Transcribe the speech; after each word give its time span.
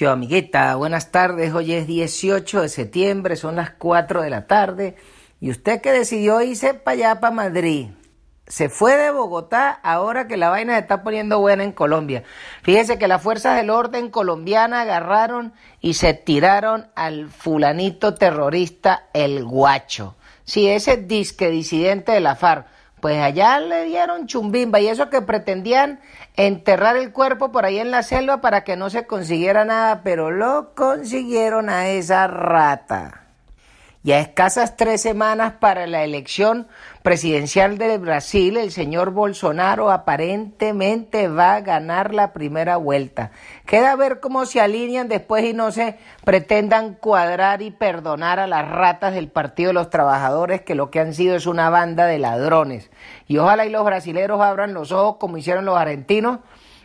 ¿Qué 0.00 0.06
amiguita? 0.06 0.76
Buenas 0.76 1.10
tardes. 1.10 1.52
Hoy 1.52 1.74
es 1.74 1.86
18 1.86 2.62
de 2.62 2.70
septiembre, 2.70 3.36
son 3.36 3.56
las 3.56 3.72
4 3.72 4.22
de 4.22 4.30
la 4.30 4.46
tarde. 4.46 4.96
¿Y 5.40 5.50
usted 5.50 5.82
que 5.82 5.92
decidió 5.92 6.40
irse 6.40 6.72
para 6.72 6.94
allá, 6.94 7.20
para 7.20 7.34
Madrid? 7.34 7.88
Se 8.46 8.70
fue 8.70 8.96
de 8.96 9.10
Bogotá 9.10 9.68
ahora 9.82 10.26
que 10.26 10.38
la 10.38 10.48
vaina 10.48 10.72
se 10.72 10.78
está 10.80 11.02
poniendo 11.02 11.38
buena 11.38 11.64
en 11.64 11.72
Colombia. 11.72 12.22
Fíjese 12.62 12.98
que 12.98 13.08
las 13.08 13.22
fuerzas 13.22 13.56
del 13.56 13.68
orden 13.68 14.08
colombiana 14.08 14.80
agarraron 14.80 15.52
y 15.82 15.92
se 15.92 16.14
tiraron 16.14 16.88
al 16.94 17.28
fulanito 17.28 18.14
terrorista 18.14 19.10
El 19.12 19.44
Guacho. 19.44 20.16
Sí, 20.44 20.66
ese 20.66 20.96
disque 20.96 21.50
disidente 21.50 22.12
de 22.12 22.20
la 22.20 22.36
FARC 22.36 22.64
pues 23.00 23.18
allá 23.20 23.60
le 23.60 23.84
dieron 23.84 24.26
chumbimba 24.26 24.80
y 24.80 24.88
eso 24.88 25.10
que 25.10 25.22
pretendían 25.22 26.00
enterrar 26.36 26.96
el 26.96 27.12
cuerpo 27.12 27.52
por 27.52 27.64
ahí 27.64 27.78
en 27.78 27.90
la 27.90 28.02
selva 28.02 28.40
para 28.40 28.64
que 28.64 28.76
no 28.76 28.90
se 28.90 29.06
consiguiera 29.06 29.64
nada, 29.64 30.02
pero 30.02 30.30
lo 30.30 30.74
consiguieron 30.74 31.68
a 31.68 31.88
esa 31.88 32.26
rata. 32.26 33.29
Y 34.02 34.12
a 34.12 34.20
escasas 34.20 34.78
tres 34.78 35.02
semanas 35.02 35.54
para 35.60 35.86
la 35.86 36.04
elección 36.04 36.68
presidencial 37.02 37.76
de 37.76 37.98
Brasil, 37.98 38.56
el 38.56 38.70
señor 38.70 39.10
Bolsonaro 39.10 39.90
aparentemente 39.90 41.28
va 41.28 41.56
a 41.56 41.60
ganar 41.60 42.14
la 42.14 42.32
primera 42.32 42.78
vuelta. 42.78 43.30
Queda 43.66 43.94
ver 43.96 44.20
cómo 44.20 44.46
se 44.46 44.62
alinean 44.62 45.08
después 45.08 45.44
y 45.44 45.52
no 45.52 45.70
se 45.70 45.98
pretendan 46.24 46.94
cuadrar 46.94 47.60
y 47.60 47.72
perdonar 47.72 48.40
a 48.40 48.46
las 48.46 48.66
ratas 48.70 49.12
del 49.12 49.28
Partido 49.28 49.68
de 49.68 49.74
los 49.74 49.90
Trabajadores, 49.90 50.62
que 50.62 50.74
lo 50.74 50.90
que 50.90 51.00
han 51.00 51.12
sido 51.12 51.36
es 51.36 51.44
una 51.44 51.68
banda 51.68 52.06
de 52.06 52.18
ladrones. 52.18 52.90
Y 53.26 53.36
ojalá 53.36 53.66
y 53.66 53.70
los 53.70 53.84
brasileros 53.84 54.40
abran 54.40 54.72
los 54.72 54.92
ojos 54.92 55.16
como 55.20 55.36
hicieron 55.36 55.66
los 55.66 55.76
argentinos 55.76 56.38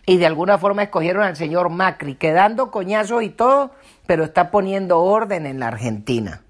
y 0.06 0.18
de 0.18 0.26
alguna 0.26 0.58
forma 0.58 0.84
escogieron 0.84 1.24
al 1.24 1.38
señor 1.38 1.70
Macri, 1.70 2.16
quedando 2.16 2.72
coñazos 2.72 3.24
y 3.24 3.30
todo, 3.30 3.72
pero 4.06 4.26
está 4.26 4.52
poniendo 4.52 5.00
orden 5.00 5.46
en 5.46 5.62
la 5.62 5.70
Argentina 5.70 6.42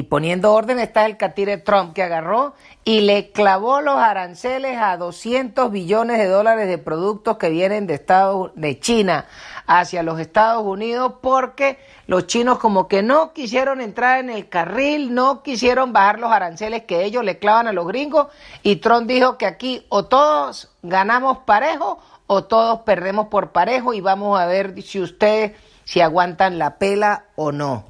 y 0.00 0.02
poniendo 0.04 0.54
orden 0.54 0.78
está 0.78 1.04
el 1.04 1.18
catire 1.18 1.58
Trump 1.58 1.92
que 1.92 2.02
agarró 2.02 2.54
y 2.86 3.02
le 3.02 3.32
clavó 3.32 3.82
los 3.82 3.96
aranceles 3.96 4.78
a 4.78 4.96
200 4.96 5.70
billones 5.70 6.16
de 6.16 6.24
dólares 6.24 6.68
de 6.68 6.78
productos 6.78 7.36
que 7.36 7.50
vienen 7.50 7.86
de 7.86 7.94
Estados 7.94 8.50
de 8.54 8.80
China 8.80 9.26
hacia 9.66 10.02
los 10.02 10.18
Estados 10.18 10.64
Unidos 10.64 11.16
porque 11.20 11.78
los 12.06 12.26
chinos 12.26 12.58
como 12.58 12.88
que 12.88 13.02
no 13.02 13.34
quisieron 13.34 13.82
entrar 13.82 14.20
en 14.20 14.30
el 14.30 14.48
carril, 14.48 15.12
no 15.12 15.42
quisieron 15.42 15.92
bajar 15.92 16.18
los 16.18 16.32
aranceles 16.32 16.84
que 16.84 17.04
ellos 17.04 17.22
le 17.22 17.38
clavan 17.38 17.68
a 17.68 17.74
los 17.74 17.86
gringos 17.86 18.28
y 18.62 18.76
Trump 18.76 19.06
dijo 19.06 19.36
que 19.36 19.44
aquí 19.44 19.84
o 19.90 20.06
todos 20.06 20.70
ganamos 20.82 21.40
parejo 21.40 21.98
o 22.26 22.44
todos 22.44 22.80
perdemos 22.86 23.26
por 23.26 23.52
parejo 23.52 23.92
y 23.92 24.00
vamos 24.00 24.40
a 24.40 24.46
ver 24.46 24.80
si 24.80 24.98
ustedes 24.98 25.52
si 25.84 26.00
aguantan 26.00 26.58
la 26.58 26.78
pela 26.78 27.26
o 27.36 27.52
no. 27.52 27.89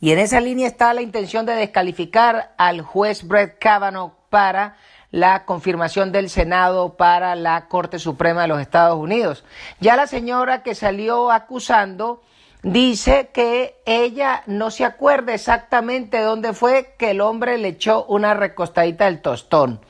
Y 0.00 0.12
en 0.12 0.18
esa 0.18 0.40
línea 0.40 0.66
está 0.66 0.92
la 0.92 1.02
intención 1.02 1.46
de 1.46 1.54
descalificar 1.54 2.54
al 2.58 2.82
juez 2.82 3.26
Brett 3.26 3.58
Kavanaugh 3.58 4.12
para 4.28 4.76
la 5.10 5.44
confirmación 5.46 6.12
del 6.12 6.28
Senado 6.28 6.96
para 6.96 7.34
la 7.34 7.68
Corte 7.68 7.98
Suprema 7.98 8.42
de 8.42 8.48
los 8.48 8.60
Estados 8.60 8.98
Unidos. 8.98 9.44
Ya 9.80 9.96
la 9.96 10.06
señora 10.06 10.62
que 10.62 10.74
salió 10.74 11.30
acusando 11.30 12.22
dice 12.62 13.30
que 13.32 13.76
ella 13.86 14.42
no 14.46 14.70
se 14.70 14.84
acuerda 14.84 15.32
exactamente 15.32 16.20
dónde 16.20 16.52
fue 16.52 16.94
que 16.98 17.12
el 17.12 17.22
hombre 17.22 17.56
le 17.56 17.68
echó 17.68 18.04
una 18.04 18.34
recostadita 18.34 19.06
del 19.06 19.22
tostón. 19.22 19.80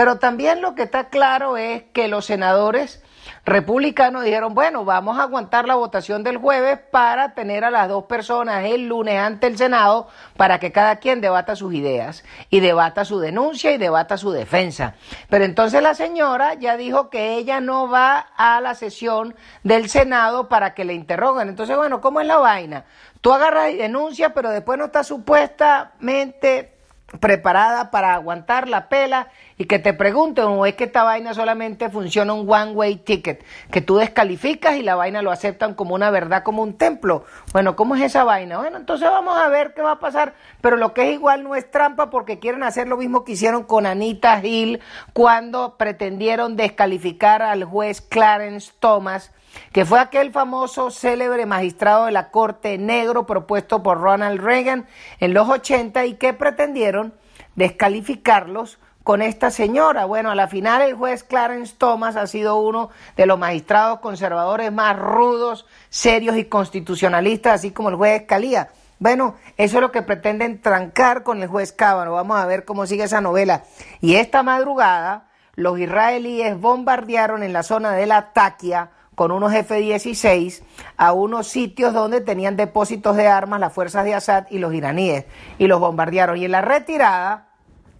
Pero 0.00 0.16
también 0.16 0.62
lo 0.62 0.74
que 0.74 0.84
está 0.84 1.10
claro 1.10 1.58
es 1.58 1.82
que 1.92 2.08
los 2.08 2.24
senadores 2.24 3.02
republicanos 3.44 4.24
dijeron, 4.24 4.54
bueno, 4.54 4.86
vamos 4.86 5.18
a 5.18 5.24
aguantar 5.24 5.66
la 5.66 5.74
votación 5.74 6.24
del 6.24 6.38
jueves 6.38 6.78
para 6.90 7.34
tener 7.34 7.66
a 7.66 7.70
las 7.70 7.86
dos 7.86 8.04
personas 8.04 8.64
el 8.64 8.88
lunes 8.88 9.18
ante 9.18 9.46
el 9.46 9.58
Senado 9.58 10.08
para 10.38 10.58
que 10.58 10.72
cada 10.72 10.96
quien 10.96 11.20
debata 11.20 11.54
sus 11.54 11.74
ideas 11.74 12.24
y 12.48 12.60
debata 12.60 13.04
su 13.04 13.20
denuncia 13.20 13.72
y 13.72 13.76
debata 13.76 14.16
su 14.16 14.30
defensa. 14.30 14.94
Pero 15.28 15.44
entonces 15.44 15.82
la 15.82 15.92
señora 15.92 16.54
ya 16.54 16.78
dijo 16.78 17.10
que 17.10 17.34
ella 17.34 17.60
no 17.60 17.86
va 17.86 18.20
a 18.20 18.58
la 18.62 18.74
sesión 18.74 19.34
del 19.64 19.90
Senado 19.90 20.48
para 20.48 20.72
que 20.72 20.86
le 20.86 20.94
interroguen. 20.94 21.50
Entonces, 21.50 21.76
bueno, 21.76 22.00
¿cómo 22.00 22.22
es 22.22 22.26
la 22.26 22.38
vaina? 22.38 22.86
Tú 23.20 23.34
agarras 23.34 23.68
y 23.68 23.76
denuncias, 23.76 24.32
pero 24.34 24.48
después 24.48 24.78
no 24.78 24.86
está 24.86 25.04
supuestamente 25.04 26.79
preparada 27.18 27.90
para 27.90 28.14
aguantar 28.14 28.68
la 28.68 28.88
pela 28.88 29.28
y 29.58 29.64
que 29.64 29.78
te 29.78 29.92
pregunten 29.92 30.44
o 30.44 30.64
es 30.64 30.74
que 30.74 30.84
esta 30.84 31.02
vaina 31.02 31.34
solamente 31.34 31.90
funciona 31.90 32.32
un 32.32 32.48
one 32.48 32.72
way 32.72 32.96
ticket, 32.96 33.44
que 33.70 33.80
tú 33.80 33.96
descalificas 33.96 34.76
y 34.76 34.82
la 34.82 34.94
vaina 34.94 35.20
lo 35.20 35.32
aceptan 35.32 35.74
como 35.74 35.94
una 35.94 36.10
verdad, 36.10 36.44
como 36.44 36.62
un 36.62 36.78
templo. 36.78 37.24
Bueno, 37.52 37.74
¿cómo 37.74 37.96
es 37.96 38.02
esa 38.02 38.22
vaina? 38.22 38.58
Bueno, 38.58 38.76
entonces 38.76 39.10
vamos 39.10 39.36
a 39.36 39.48
ver 39.48 39.74
qué 39.74 39.82
va 39.82 39.92
a 39.92 39.98
pasar, 39.98 40.34
pero 40.60 40.76
lo 40.76 40.94
que 40.94 41.08
es 41.08 41.14
igual 41.14 41.42
no 41.42 41.56
es 41.56 41.68
trampa 41.70 42.10
porque 42.10 42.38
quieren 42.38 42.62
hacer 42.62 42.86
lo 42.86 42.96
mismo 42.96 43.24
que 43.24 43.32
hicieron 43.32 43.64
con 43.64 43.86
Anita 43.86 44.40
Hill 44.44 44.80
cuando 45.12 45.76
pretendieron 45.76 46.56
descalificar 46.56 47.42
al 47.42 47.64
juez 47.64 48.00
Clarence 48.00 48.72
Thomas 48.78 49.32
que 49.72 49.84
fue 49.84 50.00
aquel 50.00 50.32
famoso 50.32 50.90
célebre 50.90 51.46
magistrado 51.46 52.06
de 52.06 52.12
la 52.12 52.30
Corte 52.30 52.78
negro 52.78 53.26
propuesto 53.26 53.82
por 53.82 54.00
Ronald 54.00 54.40
Reagan 54.40 54.86
en 55.18 55.34
los 55.34 55.48
80 55.48 56.06
y 56.06 56.14
que 56.14 56.32
pretendieron 56.32 57.14
descalificarlos 57.56 58.78
con 59.02 59.22
esta 59.22 59.50
señora. 59.50 60.04
Bueno, 60.04 60.30
a 60.30 60.34
la 60.34 60.48
final 60.48 60.82
el 60.82 60.94
juez 60.94 61.24
Clarence 61.24 61.74
Thomas 61.76 62.16
ha 62.16 62.26
sido 62.26 62.60
uno 62.60 62.90
de 63.16 63.26
los 63.26 63.38
magistrados 63.38 64.00
conservadores 64.00 64.72
más 64.72 64.98
rudos, 64.98 65.66
serios 65.88 66.36
y 66.36 66.44
constitucionalistas, 66.44 67.54
así 67.54 67.70
como 67.70 67.88
el 67.88 67.96
juez 67.96 68.20
Escalía. 68.20 68.68
Bueno, 68.98 69.36
eso 69.56 69.78
es 69.78 69.80
lo 69.80 69.92
que 69.92 70.02
pretenden 70.02 70.60
trancar 70.60 71.22
con 71.22 71.42
el 71.42 71.48
juez 71.48 71.72
Cábano. 71.72 72.12
Vamos 72.12 72.38
a 72.38 72.46
ver 72.46 72.66
cómo 72.66 72.86
sigue 72.86 73.04
esa 73.04 73.22
novela. 73.22 73.64
Y 74.02 74.16
esta 74.16 74.42
madrugada, 74.42 75.28
los 75.54 75.78
israelíes 75.78 76.60
bombardearon 76.60 77.42
en 77.42 77.54
la 77.54 77.62
zona 77.62 77.92
de 77.92 78.06
la 78.06 78.32
Taquia 78.32 78.90
con 79.20 79.32
unos 79.32 79.52
F-16 79.52 80.62
a 80.96 81.12
unos 81.12 81.46
sitios 81.46 81.92
donde 81.92 82.22
tenían 82.22 82.56
depósitos 82.56 83.16
de 83.16 83.26
armas 83.26 83.60
las 83.60 83.70
fuerzas 83.70 84.06
de 84.06 84.14
Assad 84.14 84.46
y 84.48 84.56
los 84.56 84.72
iraníes 84.72 85.26
y 85.58 85.66
los 85.66 85.78
bombardearon. 85.78 86.38
Y 86.38 86.46
en 86.46 86.52
la 86.52 86.62
retirada 86.62 87.50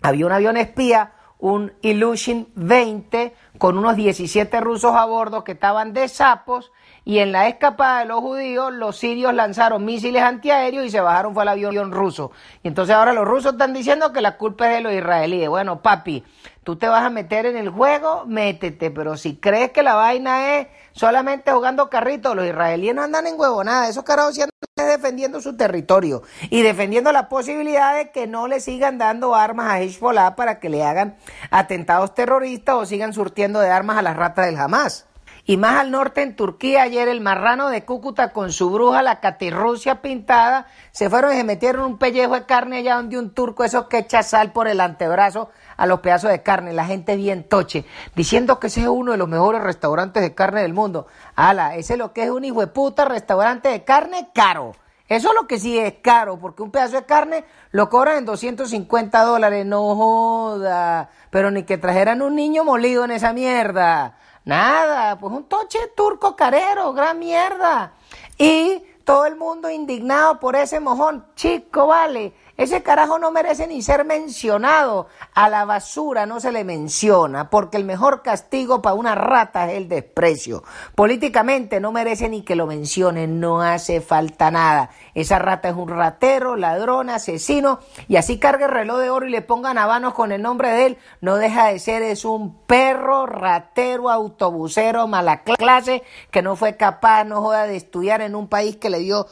había 0.00 0.25
un 0.25 0.32
avión 0.32 0.56
espía, 0.56 1.12
un 1.40 1.72
Ilyushin 1.82 2.48
20, 2.54 3.34
con 3.58 3.78
unos 3.78 3.96
17 3.96 4.60
rusos 4.60 4.94
a 4.94 5.04
bordo 5.06 5.42
que 5.42 5.52
estaban 5.52 5.92
de 5.92 6.08
sapos 6.08 6.70
y 7.04 7.18
en 7.18 7.32
la 7.32 7.48
escapada 7.48 8.00
de 8.00 8.06
los 8.06 8.20
judíos 8.20 8.72
los 8.72 8.96
sirios 8.96 9.34
lanzaron 9.34 9.84
misiles 9.84 10.22
antiaéreos 10.22 10.84
y 10.84 10.90
se 10.90 11.00
bajaron 11.00 11.34
fue 11.34 11.42
el 11.42 11.48
avión 11.48 11.92
ruso. 11.92 12.30
Y 12.62 12.68
entonces 12.68 12.94
ahora 12.94 13.12
los 13.12 13.26
rusos 13.26 13.52
están 13.52 13.72
diciendo 13.72 14.12
que 14.12 14.20
la 14.20 14.36
culpa 14.36 14.68
es 14.68 14.76
de 14.76 14.80
los 14.82 14.92
israelíes. 14.92 15.48
Bueno, 15.48 15.80
papi, 15.80 16.24
tú 16.62 16.76
te 16.76 16.88
vas 16.88 17.04
a 17.04 17.10
meter 17.10 17.46
en 17.46 17.56
el 17.56 17.70
juego, 17.70 18.24
métete, 18.26 18.90
pero 18.90 19.16
si 19.16 19.36
crees 19.36 19.70
que 19.70 19.82
la 19.82 19.94
vaina 19.94 20.58
es 20.58 20.68
solamente 20.92 21.52
jugando 21.52 21.88
carritos, 21.88 22.36
los 22.36 22.46
israelíes 22.46 22.94
no 22.94 23.02
andan 23.02 23.26
en 23.26 23.40
huevo 23.40 23.64
nada, 23.64 23.88
esos 23.88 24.04
carajos 24.04 24.38
defendiendo 24.90 25.40
su 25.40 25.56
territorio 25.56 26.22
y 26.50 26.62
defendiendo 26.62 27.12
la 27.12 27.28
posibilidad 27.28 27.96
de 27.96 28.10
que 28.10 28.26
no 28.26 28.48
le 28.48 28.60
sigan 28.60 28.98
dando 28.98 29.34
armas 29.34 29.70
a 29.70 29.80
Hezbollah 29.80 30.36
para 30.36 30.60
que 30.60 30.68
le 30.68 30.84
hagan 30.84 31.16
atentados 31.50 32.14
terroristas 32.14 32.74
o 32.76 32.86
sigan 32.86 33.12
surtiendo 33.12 33.60
de 33.60 33.70
armas 33.70 33.98
a 33.98 34.02
las 34.02 34.16
ratas 34.16 34.46
del 34.46 34.56
Hamas. 34.56 35.09
Y 35.44 35.56
más 35.56 35.80
al 35.80 35.90
norte, 35.90 36.22
en 36.22 36.36
Turquía, 36.36 36.82
ayer 36.82 37.08
el 37.08 37.20
marrano 37.20 37.68
de 37.68 37.84
Cúcuta 37.84 38.32
con 38.32 38.52
su 38.52 38.70
bruja, 38.70 39.02
la 39.02 39.20
catirrucia 39.20 40.02
pintada, 40.02 40.66
se 40.92 41.08
fueron 41.08 41.32
y 41.32 41.36
se 41.36 41.44
metieron 41.44 41.84
un 41.84 41.98
pellejo 41.98 42.34
de 42.34 42.46
carne 42.46 42.78
allá 42.78 42.96
donde 42.96 43.18
un 43.18 43.30
turco, 43.30 43.64
esos 43.64 43.86
que 43.86 43.98
echa 43.98 44.22
sal 44.22 44.52
por 44.52 44.68
el 44.68 44.80
antebrazo 44.80 45.50
a 45.76 45.86
los 45.86 46.00
pedazos 46.00 46.30
de 46.30 46.42
carne, 46.42 46.72
la 46.72 46.84
gente 46.84 47.16
bien 47.16 47.48
toche, 47.48 47.84
diciendo 48.14 48.60
que 48.60 48.66
ese 48.66 48.82
es 48.82 48.88
uno 48.88 49.12
de 49.12 49.18
los 49.18 49.28
mejores 49.28 49.62
restaurantes 49.62 50.22
de 50.22 50.34
carne 50.34 50.62
del 50.62 50.74
mundo. 50.74 51.06
Ala, 51.36 51.76
ese 51.76 51.94
es 51.94 51.98
lo 51.98 52.12
que 52.12 52.24
es 52.24 52.30
un 52.30 52.44
hijo 52.44 52.60
de 52.60 52.66
puta 52.66 53.06
restaurante 53.06 53.70
de 53.70 53.82
carne 53.82 54.28
caro. 54.34 54.72
Eso 55.10 55.30
es 55.30 55.34
lo 55.34 55.48
que 55.48 55.59
sí 55.59 55.76
es 55.76 55.94
caro, 56.03 56.38
porque 56.38 56.62
un 56.62 56.70
pedazo 56.70 56.94
de 56.94 57.04
carne 57.04 57.44
lo 57.72 57.91
cobran 57.91 58.18
en 58.18 58.24
250 58.26 59.24
dólares. 59.24 59.66
No 59.66 59.97
joda. 59.97 61.10
Pero 61.30 61.50
ni 61.50 61.65
que 61.65 61.78
trajeran 61.78 62.22
un 62.22 62.36
niño 62.36 62.62
molido 62.62 63.04
en 63.04 63.10
esa 63.10 63.32
mierda. 63.32 64.16
Nada, 64.45 65.19
pues 65.19 65.33
un 65.33 65.45
toche 65.45 65.78
turco 65.95 66.34
carero, 66.34 66.92
gran 66.92 67.19
mierda. 67.19 67.92
Y 68.39 68.83
todo 69.04 69.27
el 69.27 69.37
mundo 69.37 69.69
indignado 69.71 70.41
por 70.41 70.57
ese 70.57 70.81
mojón. 70.81 71.27
Chico, 71.34 71.87
vale, 71.89 72.33
Ese 72.60 72.83
carajo 72.83 73.18
no 73.18 73.30
merece 73.30 73.66
ni 73.66 73.80
ser 73.80 74.04
mencionado. 74.04 75.07
A 75.33 75.48
la 75.48 75.65
basura 75.65 76.27
no 76.27 76.41
se 76.41 76.53
le 76.53 76.62
menciona, 76.62 77.48
porque 77.48 77.78
el 77.78 77.86
mejor 77.86 78.21
castigo 78.21 78.83
para 78.83 78.97
una 78.97 79.15
rata 79.15 79.71
es 79.71 79.78
el 79.78 79.89
desprecio. 79.89 80.62
Políticamente 80.95 81.80
no 81.80 81.91
merece 81.91 82.28
ni 82.28 82.42
que 82.42 82.57
lo 82.57 82.66
mencionen, 82.66 83.41
no 83.41 83.62
hace 83.62 84.03
falta 84.03 84.51
nada. 84.51 84.91
Esa 85.15 85.39
rata 85.39 85.71
es 85.71 85.74
un 85.74 85.89
ratero, 85.89 86.54
ladrón, 86.54 87.09
asesino, 87.09 87.80
y 88.09 88.16
así 88.16 88.39
cargue 88.39 88.66
el 88.66 88.72
reloj 88.72 88.98
de 88.98 89.09
oro 89.09 89.27
y 89.27 89.30
le 89.30 89.41
pongan 89.41 89.78
habanos 89.78 90.13
con 90.13 90.30
el 90.30 90.42
nombre 90.42 90.71
de 90.71 90.84
él, 90.84 90.98
no 91.22 91.36
deja 91.36 91.68
de 91.68 91.78
ser, 91.78 92.03
es 92.03 92.27
un 92.27 92.59
perro, 92.66 93.24
ratero, 93.24 94.10
autobusero, 94.10 95.06
mala 95.06 95.45
clase, 95.45 96.03
que 96.30 96.42
no 96.42 96.56
fue 96.56 96.77
capaz, 96.77 97.24
no 97.24 97.41
joda, 97.41 97.66
de 97.66 97.77
estudiar 97.77 98.21
en 98.21 98.34
un 98.34 98.48
país 98.48 98.77
que 98.77 98.91
le 98.91 98.98
dio 98.98 99.28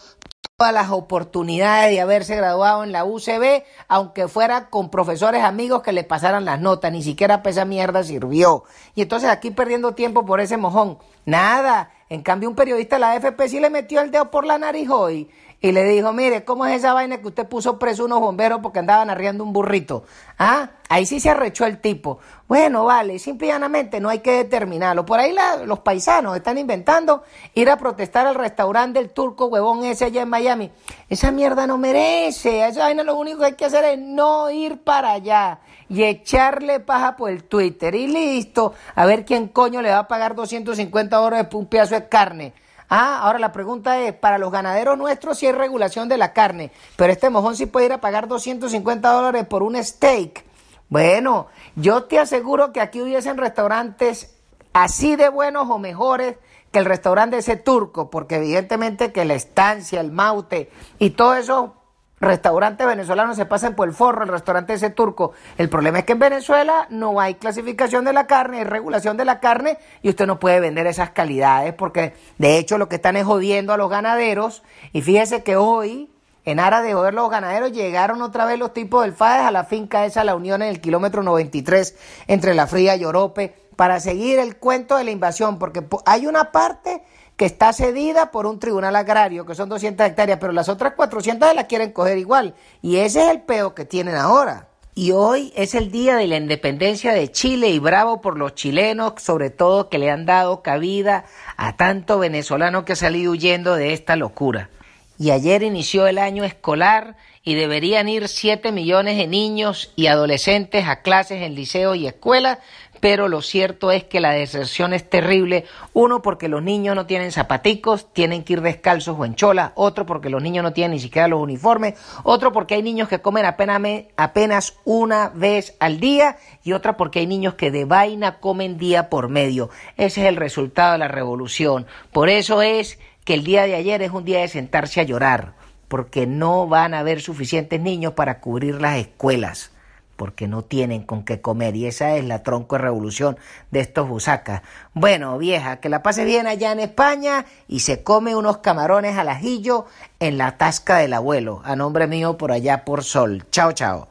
todas 0.58 0.74
las 0.74 0.90
oportunidades 0.90 1.92
de 1.92 2.00
haberse 2.00 2.34
graduado 2.34 2.82
en 2.82 2.90
la 2.90 3.04
UCB, 3.04 3.62
aunque 3.86 4.26
fuera 4.26 4.70
con 4.70 4.90
profesores 4.90 5.44
amigos 5.44 5.82
que 5.82 5.92
le 5.92 6.02
pasaran 6.02 6.44
las 6.44 6.58
notas, 6.60 6.90
ni 6.90 7.00
siquiera 7.00 7.42
esa 7.44 7.64
mierda 7.64 8.02
sirvió. 8.02 8.64
Y 8.96 9.02
entonces 9.02 9.30
aquí 9.30 9.52
perdiendo 9.52 9.94
tiempo 9.94 10.26
por 10.26 10.40
ese 10.40 10.56
mojón, 10.56 10.98
nada. 11.24 11.92
En 12.10 12.22
cambio, 12.22 12.48
un 12.48 12.56
periodista 12.56 12.96
de 12.96 13.00
la 13.00 13.12
AFP 13.12 13.48
sí 13.48 13.60
le 13.60 13.68
metió 13.68 14.00
el 14.00 14.10
dedo 14.10 14.30
por 14.30 14.46
la 14.46 14.56
nariz 14.56 14.88
hoy 14.88 15.28
y 15.60 15.72
le 15.72 15.84
dijo, 15.84 16.12
mire, 16.12 16.44
¿cómo 16.44 16.64
es 16.66 16.76
esa 16.76 16.94
vaina 16.94 17.18
que 17.18 17.26
usted 17.26 17.46
puso 17.46 17.78
preso 17.78 18.04
unos 18.04 18.20
bomberos 18.20 18.60
porque 18.62 18.78
andaban 18.78 19.10
arriando 19.10 19.42
un 19.42 19.52
burrito? 19.52 20.04
Ah, 20.38 20.70
ahí 20.88 21.04
sí 21.04 21.18
se 21.18 21.30
arrechó 21.30 21.66
el 21.66 21.80
tipo. 21.80 22.20
Bueno, 22.46 22.84
vale, 22.84 23.18
simple 23.18 23.48
y 23.48 23.50
llanamente 23.50 24.00
no 24.00 24.08
hay 24.08 24.20
que 24.20 24.30
determinarlo. 24.32 25.04
Por 25.04 25.18
ahí 25.18 25.34
los 25.66 25.80
paisanos 25.80 26.36
están 26.36 26.58
inventando 26.58 27.24
ir 27.54 27.68
a 27.68 27.76
protestar 27.76 28.26
al 28.26 28.36
restaurante 28.36 29.00
del 29.00 29.10
turco 29.10 29.46
huevón 29.46 29.84
ese 29.84 30.04
allá 30.04 30.22
en 30.22 30.28
Miami. 30.28 30.70
Esa 31.08 31.32
mierda 31.32 31.66
no 31.66 31.76
merece. 31.76 32.66
Esa 32.66 32.84
vaina 32.84 33.02
lo 33.02 33.16
único 33.16 33.40
que 33.40 33.46
hay 33.46 33.54
que 33.54 33.64
hacer 33.64 33.84
es 33.84 33.98
no 33.98 34.50
ir 34.50 34.82
para 34.82 35.10
allá 35.10 35.58
y 35.88 36.04
echarle 36.04 36.80
paja 36.80 37.16
por 37.16 37.30
el 37.30 37.44
Twitter 37.44 37.94
y 37.94 38.06
listo. 38.06 38.74
A 38.94 39.06
ver 39.06 39.24
quién 39.24 39.48
coño 39.48 39.82
le 39.82 39.90
va 39.90 40.00
a 40.00 40.08
pagar 40.08 40.34
250 40.34 41.16
dólares 41.16 41.46
por 41.48 41.60
un 41.60 41.66
pedazo 41.66 41.94
de 41.94 42.08
carne. 42.08 42.52
Ah, 42.90 43.20
ahora 43.22 43.38
la 43.38 43.52
pregunta 43.52 44.00
es, 44.00 44.14
para 44.14 44.38
los 44.38 44.50
ganaderos 44.50 44.96
nuestros 44.96 45.38
sí 45.38 45.46
hay 45.46 45.52
regulación 45.52 46.08
de 46.08 46.16
la 46.16 46.32
carne, 46.32 46.70
pero 46.96 47.12
este 47.12 47.28
mojón 47.28 47.54
sí 47.54 47.66
puede 47.66 47.86
ir 47.86 47.92
a 47.92 48.00
pagar 48.00 48.28
250 48.28 49.10
dólares 49.10 49.46
por 49.46 49.62
un 49.62 49.82
steak. 49.82 50.44
Bueno, 50.88 51.48
yo 51.76 52.04
te 52.04 52.18
aseguro 52.18 52.72
que 52.72 52.80
aquí 52.80 53.02
hubiesen 53.02 53.36
restaurantes 53.36 54.34
así 54.72 55.16
de 55.16 55.28
buenos 55.28 55.68
o 55.68 55.78
mejores 55.78 56.36
que 56.72 56.78
el 56.78 56.86
restaurante 56.86 57.38
ese 57.38 57.56
turco, 57.56 58.10
porque 58.10 58.36
evidentemente 58.36 59.12
que 59.12 59.26
la 59.26 59.34
estancia, 59.34 60.00
el 60.00 60.12
maute 60.12 60.70
y 60.98 61.10
todo 61.10 61.34
eso 61.34 61.74
restaurantes 62.20 62.86
venezolanos 62.86 63.36
se 63.36 63.46
pasan 63.46 63.74
por 63.74 63.88
el 63.88 63.94
forro, 63.94 64.22
el 64.22 64.28
restaurante 64.28 64.74
ese 64.74 64.90
turco. 64.90 65.32
El 65.56 65.68
problema 65.68 66.00
es 66.00 66.04
que 66.04 66.12
en 66.12 66.18
Venezuela 66.18 66.86
no 66.90 67.20
hay 67.20 67.34
clasificación 67.34 68.04
de 68.04 68.12
la 68.12 68.26
carne, 68.26 68.58
hay 68.58 68.64
regulación 68.64 69.16
de 69.16 69.24
la 69.24 69.40
carne 69.40 69.78
y 70.02 70.08
usted 70.08 70.26
no 70.26 70.38
puede 70.38 70.60
vender 70.60 70.86
esas 70.86 71.10
calidades 71.10 71.74
porque 71.74 72.14
de 72.38 72.58
hecho 72.58 72.78
lo 72.78 72.88
que 72.88 72.96
están 72.96 73.16
es 73.16 73.24
jodiendo 73.24 73.72
a 73.72 73.76
los 73.76 73.90
ganaderos 73.90 74.62
y 74.92 75.02
fíjese 75.02 75.42
que 75.42 75.56
hoy 75.56 76.10
en 76.50 76.60
aras 76.60 76.82
de 76.82 76.94
joder 76.94 77.14
los 77.14 77.30
ganaderos 77.30 77.72
llegaron 77.72 78.22
otra 78.22 78.46
vez 78.46 78.58
los 78.58 78.72
tipos 78.72 79.02
del 79.02 79.12
FAES 79.12 79.46
a 79.46 79.50
la 79.50 79.64
finca 79.64 80.06
esa, 80.06 80.24
la 80.24 80.34
Unión 80.34 80.62
en 80.62 80.68
el 80.68 80.80
kilómetro 80.80 81.22
93 81.22 81.96
entre 82.26 82.54
La 82.54 82.66
Fría 82.66 82.96
y 82.96 83.04
Orope 83.04 83.54
para 83.76 84.00
seguir 84.00 84.38
el 84.38 84.56
cuento 84.56 84.96
de 84.96 85.04
la 85.04 85.10
invasión 85.10 85.58
porque 85.58 85.84
hay 86.06 86.26
una 86.26 86.50
parte 86.50 87.02
que 87.36 87.44
está 87.44 87.72
cedida 87.72 88.32
por 88.32 88.46
un 88.46 88.58
tribunal 88.58 88.96
agrario, 88.96 89.46
que 89.46 89.54
son 89.54 89.68
200 89.68 90.04
hectáreas, 90.04 90.38
pero 90.40 90.52
las 90.52 90.68
otras 90.68 90.94
400 90.94 91.54
la 91.54 91.68
quieren 91.68 91.92
coger 91.92 92.18
igual. 92.18 92.54
Y 92.82 92.96
ese 92.96 93.22
es 93.22 93.30
el 93.30 93.42
peo 93.42 93.76
que 93.76 93.84
tienen 93.84 94.16
ahora. 94.16 94.66
Y 94.96 95.12
hoy 95.12 95.52
es 95.54 95.76
el 95.76 95.92
día 95.92 96.16
de 96.16 96.26
la 96.26 96.36
independencia 96.36 97.12
de 97.12 97.30
Chile 97.30 97.68
y 97.68 97.78
bravo 97.78 98.20
por 98.20 98.36
los 98.36 98.56
chilenos, 98.56 99.12
sobre 99.18 99.50
todo 99.50 99.88
que 99.88 99.98
le 99.98 100.10
han 100.10 100.26
dado 100.26 100.62
cabida 100.62 101.26
a 101.56 101.76
tanto 101.76 102.18
venezolano 102.18 102.84
que 102.84 102.94
ha 102.94 102.96
salido 102.96 103.30
huyendo 103.30 103.76
de 103.76 103.92
esta 103.92 104.16
locura. 104.16 104.70
Y 105.18 105.32
ayer 105.32 105.64
inició 105.64 106.06
el 106.06 106.18
año 106.18 106.44
escolar 106.44 107.16
y 107.42 107.54
deberían 107.54 108.08
ir 108.08 108.28
7 108.28 108.70
millones 108.72 109.16
de 109.16 109.26
niños 109.26 109.92
y 109.96 110.06
adolescentes 110.06 110.86
a 110.86 111.02
clases 111.02 111.42
en 111.42 111.54
liceo 111.54 111.94
y 111.94 112.06
escuelas, 112.06 112.58
pero 113.00 113.28
lo 113.28 113.42
cierto 113.42 113.90
es 113.90 114.04
que 114.04 114.20
la 114.20 114.30
deserción 114.30 114.92
es 114.92 115.08
terrible. 115.08 115.64
Uno, 115.92 116.22
porque 116.22 116.48
los 116.48 116.62
niños 116.62 116.94
no 116.94 117.06
tienen 117.06 117.32
zapaticos, 117.32 118.12
tienen 118.12 118.44
que 118.44 118.54
ir 118.54 118.60
descalzos 118.60 119.16
o 119.18 119.24
en 119.24 119.34
chola. 119.34 119.72
Otro, 119.76 120.04
porque 120.06 120.30
los 120.30 120.42
niños 120.42 120.62
no 120.62 120.72
tienen 120.72 120.92
ni 120.92 121.00
siquiera 121.00 121.28
los 121.28 121.40
uniformes. 121.40 121.94
Otro, 122.24 122.52
porque 122.52 122.74
hay 122.74 122.82
niños 122.82 123.08
que 123.08 123.20
comen 123.20 123.44
apenas, 123.44 123.80
apenas 124.16 124.76
una 124.84 125.30
vez 125.30 125.76
al 125.80 126.00
día. 126.00 126.38
Y 126.64 126.72
otra, 126.72 126.96
porque 126.96 127.20
hay 127.20 127.26
niños 127.26 127.54
que 127.54 127.70
de 127.70 127.84
vaina 127.84 128.40
comen 128.40 128.78
día 128.78 129.08
por 129.08 129.28
medio. 129.28 129.70
Ese 129.96 130.22
es 130.22 130.26
el 130.28 130.36
resultado 130.36 130.92
de 130.92 130.98
la 130.98 131.08
revolución. 131.08 131.86
Por 132.12 132.28
eso 132.28 132.62
es 132.62 132.98
que 133.28 133.34
el 133.34 133.44
día 133.44 133.64
de 133.64 133.74
ayer 133.74 134.00
es 134.00 134.10
un 134.10 134.24
día 134.24 134.40
de 134.40 134.48
sentarse 134.48 135.02
a 135.02 135.02
llorar, 135.02 135.52
porque 135.88 136.26
no 136.26 136.66
van 136.66 136.94
a 136.94 137.00
haber 137.00 137.20
suficientes 137.20 137.78
niños 137.78 138.14
para 138.14 138.40
cubrir 138.40 138.80
las 138.80 138.96
escuelas 138.96 139.70
porque 140.16 140.48
no 140.48 140.62
tienen 140.62 141.02
con 141.02 141.24
qué 141.24 141.40
comer 141.40 141.76
y 141.76 141.86
esa 141.86 142.16
es 142.16 142.24
la 142.24 142.42
tronco 142.42 142.74
de 142.74 142.82
revolución 142.82 143.36
de 143.70 143.80
estos 143.80 144.08
busacas. 144.08 144.62
Bueno, 144.92 145.38
vieja, 145.38 145.78
que 145.78 145.90
la 145.90 146.02
pase 146.02 146.24
bien 146.24 146.46
allá 146.46 146.72
en 146.72 146.80
España 146.80 147.44
y 147.68 147.80
se 147.80 148.02
come 148.02 148.34
unos 148.34 148.58
camarones 148.58 149.16
al 149.16 149.28
ajillo 149.28 149.84
en 150.18 150.38
la 150.38 150.56
tasca 150.56 150.96
del 150.96 151.12
abuelo, 151.12 151.60
a 151.64 151.76
nombre 151.76 152.08
mío 152.08 152.36
por 152.36 152.50
allá 152.50 152.84
por 152.84 153.04
Sol. 153.04 153.44
Chao, 153.52 153.72
chao. 153.72 154.08